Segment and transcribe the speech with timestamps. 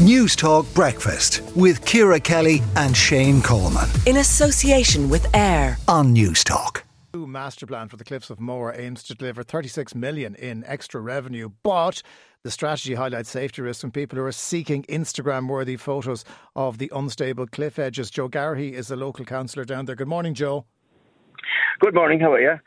[0.00, 3.86] News Talk Breakfast with Ciara Kelly and Shane Coleman.
[4.06, 6.84] In association with AIR on News Talk.
[7.12, 11.02] New master plan for the Cliffs of Moher aims to deliver 36 million in extra
[11.02, 12.02] revenue, but
[12.44, 16.24] the strategy highlights safety risks from people who are seeking Instagram-worthy photos
[16.56, 18.10] of the unstable cliff edges.
[18.10, 19.96] Joe Garrihy is a local councillor down there.
[19.96, 20.64] Good morning, Joe.
[21.78, 22.20] Good morning.
[22.20, 22.58] How are you?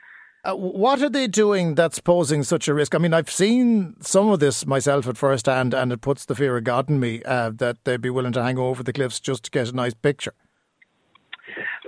[0.45, 2.93] Uh, what are they doing that's posing such a risk?
[2.93, 6.35] I mean, I've seen some of this myself at first hand, and it puts the
[6.35, 9.21] fear of God in me uh, that they'd be willing to hang over the cliffs
[9.21, 10.33] just to get a nice picture.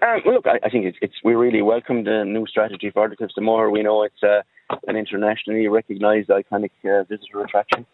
[0.02, 3.10] Um, well, look, I, I think it's, it's, we really welcome the new strategy for
[3.10, 3.70] the Cliffs of Moher.
[3.70, 4.42] We know it's uh,
[4.88, 7.86] an internationally recognised iconic uh, visitor attraction,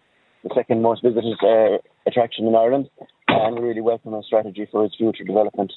[0.44, 1.40] the second most visited
[2.06, 2.88] attraction in Ireland,
[3.28, 5.74] and we really welcome a strategy for its future development.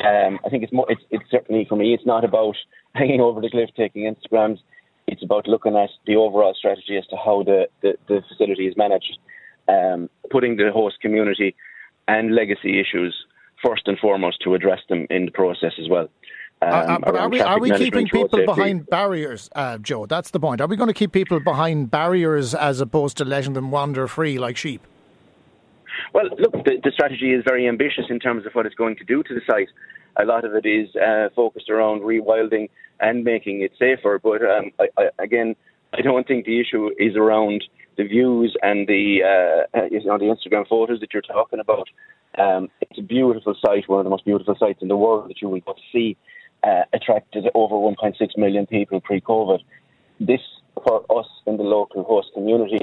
[0.00, 0.86] Um, I think it's more.
[0.88, 1.94] It's, it's certainly for me.
[1.94, 2.56] It's not about
[2.94, 4.58] hanging over the cliff taking Instagrams.
[5.06, 8.76] It's about looking at the overall strategy as to how the, the, the facility is
[8.76, 9.18] managed,
[9.68, 11.56] um, putting the host community
[12.08, 13.14] and legacy issues
[13.64, 16.08] first and foremost to address them in the process as well.
[16.62, 20.06] Um, uh, uh, but are we, are we keeping people behind barriers, uh, Joe?
[20.06, 20.60] That's the point.
[20.60, 24.38] Are we going to keep people behind barriers as opposed to letting them wander free
[24.38, 24.86] like sheep?
[26.12, 29.04] Well, look, the, the, strategy is very ambitious in terms of what it's going to
[29.04, 29.68] do to the site.
[30.16, 32.68] A lot of it is uh, focused around rewilding
[33.00, 34.20] and making it safer.
[34.22, 35.56] But um, I, I, again,
[35.94, 37.64] I don't think the issue is around
[37.96, 41.88] the views and the uh, uh you know the Instagram photos that you're talking about.
[42.38, 45.40] Um, it's a beautiful site, one of the most beautiful sites in the world that
[45.40, 45.60] you will
[45.92, 46.16] see.
[46.64, 49.58] Uh, attracted over 1.6 million people pre-COVID.
[50.20, 50.40] This,
[50.84, 52.78] for us in the local host community,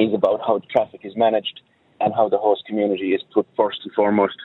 [0.00, 1.60] is about how traffic is managed
[2.00, 4.36] and how the host community is put first and foremost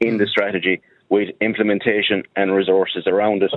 [0.00, 3.52] in the strategy with implementation and resources around it.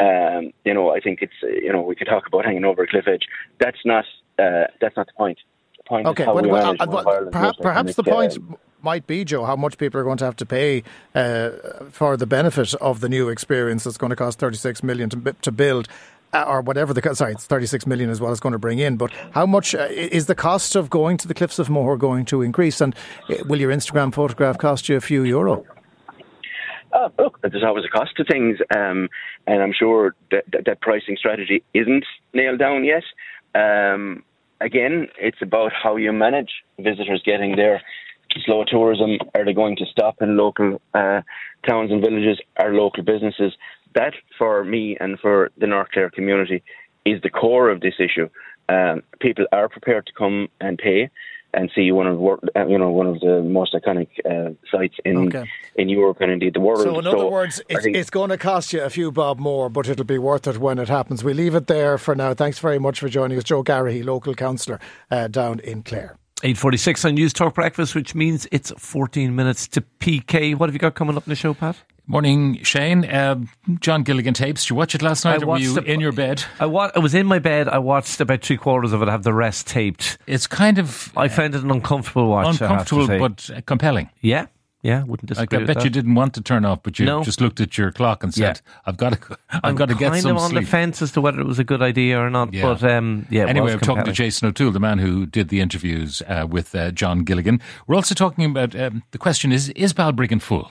[0.00, 2.86] Um, you know, I think it's you know we could talk about hanging over a
[2.86, 3.26] cliff edge.
[3.60, 4.04] That's not
[4.38, 5.38] uh, that's not the point.
[5.78, 9.56] The point okay, well, well, uh, perhaps, perhaps the point uh, might be, Joe, how
[9.56, 10.82] much people are going to have to pay
[11.14, 11.50] uh,
[11.90, 15.50] for the benefit of the new experience that's going to cost 36 million to, to
[15.50, 15.88] build.
[16.34, 18.96] Uh, or whatever the sorry, it's 36 million as well it's going to bring in.
[18.96, 22.24] But how much uh, is the cost of going to the Cliffs of Moher going
[22.26, 22.80] to increase?
[22.80, 22.92] And
[23.46, 25.64] will your Instagram photograph cost you a few euro?
[26.92, 29.08] Uh, look, there's always a cost to things, um,
[29.46, 33.02] and I'm sure that, that, that, pricing strategy isn't nailed down yet.
[33.54, 34.22] Um,
[34.60, 37.80] again, it's about how you manage visitors getting there.
[38.44, 41.22] Slow tourism, are they going to stop in local uh,
[41.68, 42.40] towns and villages?
[42.56, 43.52] Are local businesses?
[43.94, 46.62] That, for me and for the North Clare community,
[47.04, 48.28] is the core of this issue.
[48.68, 51.10] Um, people are prepared to come and pay
[51.54, 55.28] and see one of uh, you know one of the most iconic uh, sites in
[55.28, 55.48] okay.
[55.76, 56.82] in Europe and indeed the world.
[56.82, 59.88] So, in other words, it's, it's, going to cost you a few bob more, but
[59.88, 61.22] it'll be worth it when it happens.
[61.22, 62.34] We leave it there for now.
[62.34, 66.16] Thanks very much for joining us, Joe Garrihy, local councillor uh, down in Clare.
[66.42, 70.54] 8.46 on News Talk Breakfast, which means it's 14 minutes to PK.
[70.54, 71.76] What have you got coming up in the show, Pat?
[72.06, 73.04] Morning, Shane.
[73.04, 73.44] Uh,
[73.80, 74.64] John Gilligan tapes.
[74.64, 76.44] Did you watch it last night, I were you in your bed?
[76.60, 77.66] I, wa- I was in my bed.
[77.66, 79.08] I watched about three quarters of it.
[79.08, 80.18] I have the rest taped.
[80.26, 81.12] It's kind of.
[81.16, 82.60] I found it an uncomfortable watch.
[82.60, 84.10] Uncomfortable, but compelling.
[84.20, 84.46] Yeah,
[84.84, 85.60] yeah, wouldn't disagree.
[85.60, 85.84] I, I bet that.
[85.84, 87.24] you didn't want to turn off, but you no.
[87.24, 88.72] just looked at your clock and said, yeah.
[88.84, 91.00] "I've got to, I've I'm got to get some sleep." Kind of on the fence
[91.00, 92.52] as to whether it was a good idea or not.
[92.52, 92.62] Yeah.
[92.64, 93.46] But um, yeah.
[93.46, 96.90] Anyway, I'm talking to Jason O'Toole, the man who did the interviews uh, with uh,
[96.90, 97.62] John Gilligan.
[97.86, 100.70] We're also talking about um, the question: Is is Balbriggan full?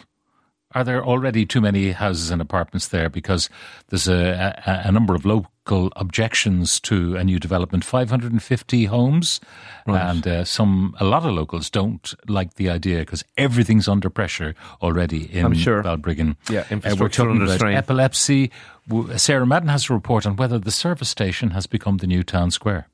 [0.75, 3.09] Are there already too many houses and apartments there?
[3.09, 3.49] Because
[3.89, 7.85] there's a, a, a number of local objections to a new development.
[7.85, 9.39] 550 homes,
[9.85, 10.09] right.
[10.09, 14.55] and uh, some a lot of locals don't like the idea because everything's under pressure
[14.81, 15.83] already in I'm sure.
[15.83, 16.35] Balbriggan.
[16.49, 17.77] Yeah, infrastructure uh, we're talking about strain.
[17.77, 18.51] epilepsy.
[19.15, 22.51] Sarah Madden has a report on whether the service station has become the new town
[22.51, 22.89] square.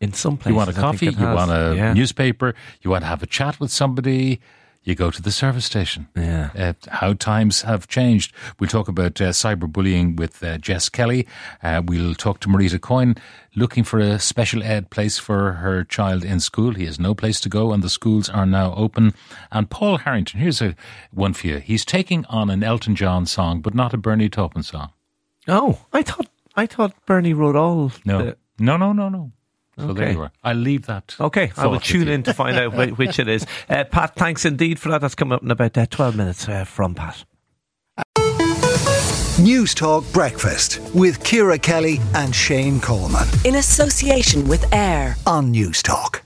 [0.00, 1.92] In some places, you want a coffee, you want a yeah.
[1.94, 4.40] newspaper, you want to have a chat with somebody
[4.84, 6.08] you go to the service station.
[6.14, 6.50] Yeah.
[6.56, 8.32] Uh, how times have changed.
[8.60, 11.26] We'll talk about uh, cyberbullying with uh, Jess Kelly.
[11.62, 13.16] Uh, we'll talk to Marita Coyne,
[13.56, 16.74] looking for a special ed place for her child in school.
[16.74, 19.14] He has no place to go, and the schools are now open.
[19.50, 20.76] And Paul Harrington, here's a
[21.12, 21.58] one for you.
[21.58, 24.90] He's taking on an Elton John song, but not a Bernie Taupin song.
[25.48, 27.92] Oh, I thought I thought Bernie wrote all.
[28.04, 28.36] No, the...
[28.58, 29.32] no, no, no, no.
[29.76, 30.04] So okay.
[30.04, 30.32] there you are.
[30.42, 31.16] I'll leave that.
[31.18, 33.46] Okay, I will tune in to find out which it is.
[33.68, 35.00] Uh, Pat, thanks indeed for that.
[35.00, 37.24] That's coming up in about uh, 12 minutes uh, from Pat.
[39.40, 43.26] News Talk Breakfast with Ciara Kelly and Shane Coleman.
[43.44, 46.23] In association with AIR on News Talk.